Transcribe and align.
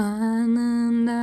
ananda 0.00 1.20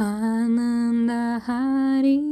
Ananda 0.00 1.36
Hari 1.44 2.29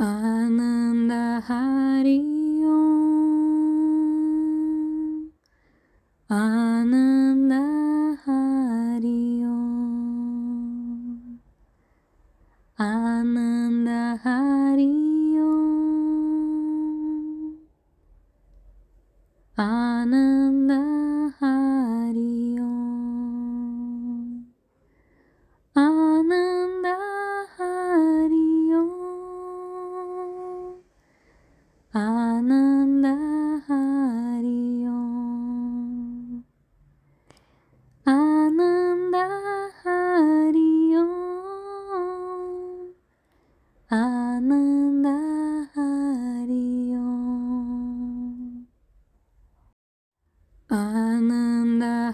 Ananda 0.00 1.44
Hari 1.44 2.39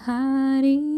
Hari 0.07 0.96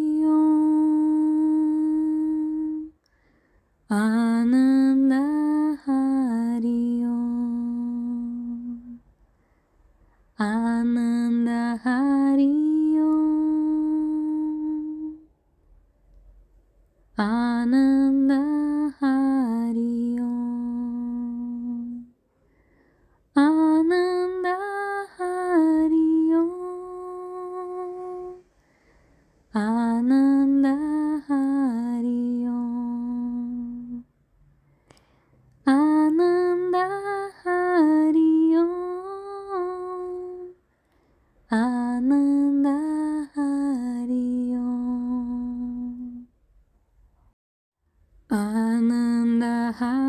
आनन्दः 48.32 50.09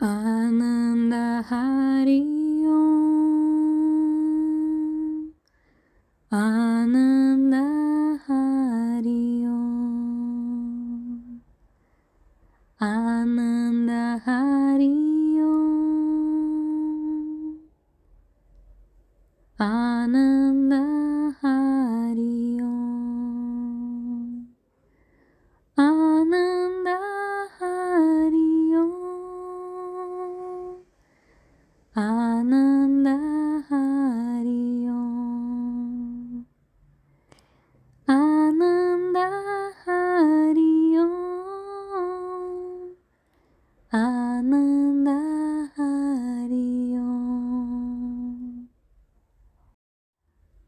Ananda 0.00 1.42
Hari 1.42 2.37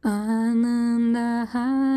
Anında 0.05 1.49
her 1.53 1.90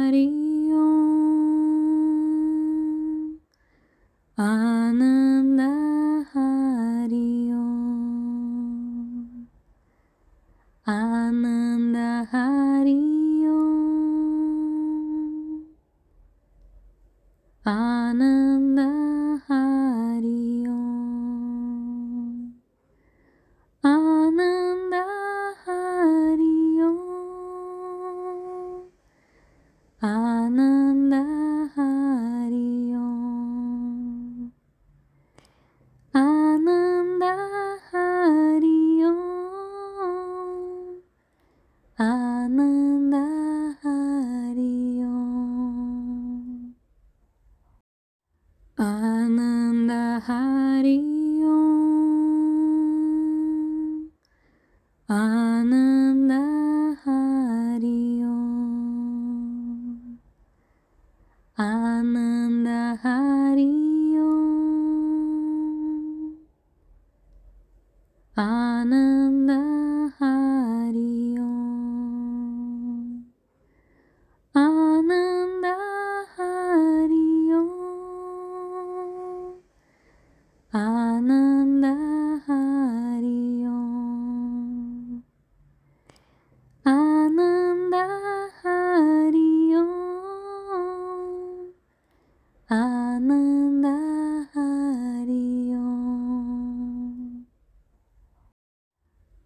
Hari. 50.27 51.12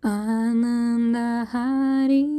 Ananda 0.07 1.43
Hari 1.51 2.36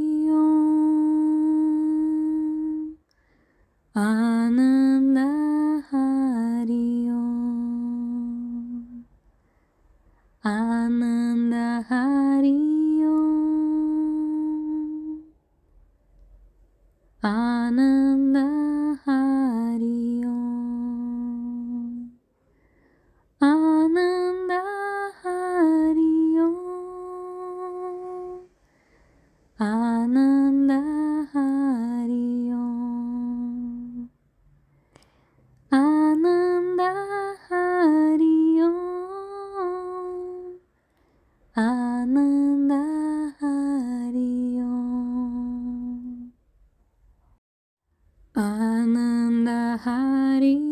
Ananda 48.38 49.74
Hari 49.82 50.67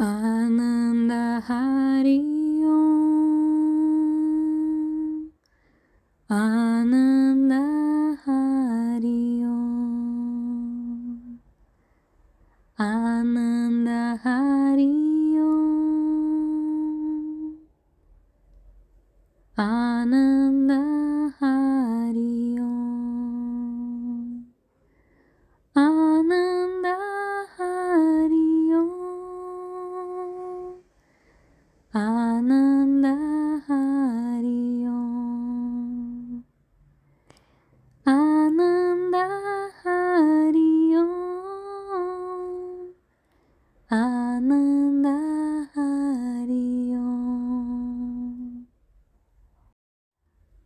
Ananda 0.00 1.42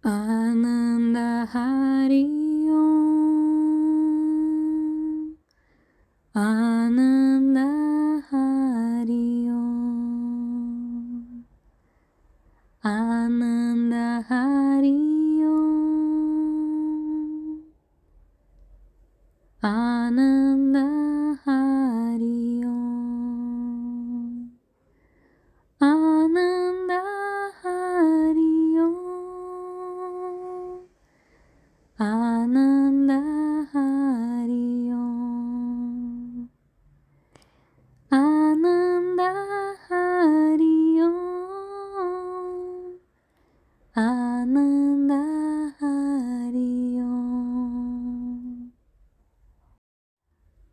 Ananda 0.05 1.49
Hari 1.49 2.44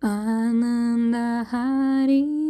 Ananda 0.04 1.46
Hari 1.46 2.41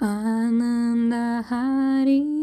Ananda 0.00 1.42
Hari 1.42 2.37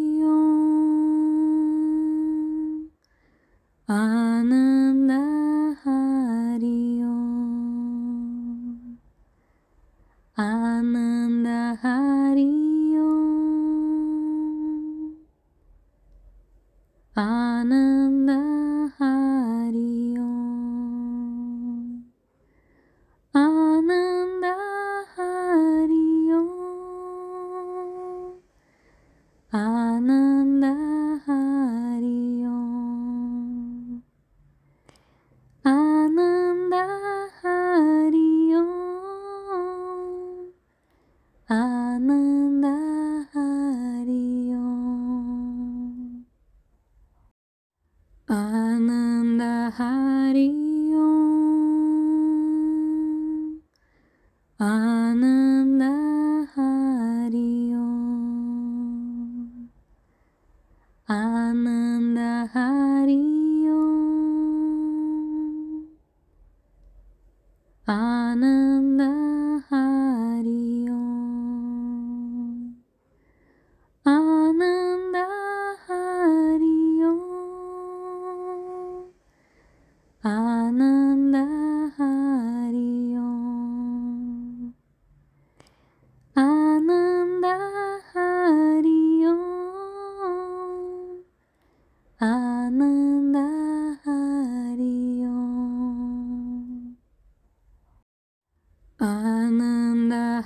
Anında 48.28 49.74
her 49.78 50.15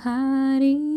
Hari 0.00 0.89